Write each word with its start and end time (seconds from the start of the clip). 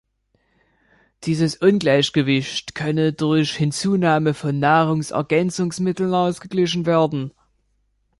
Dieses 1.25 1.57
Ungleichgewicht 1.57 2.73
könne 2.73 3.13
durch 3.13 3.55
Hinzunahme 3.55 4.33
von 4.33 4.57
Nahrungsergänzungsmitteln 4.57 6.11
ausgeglichen 6.11 6.87
werden. 6.87 7.31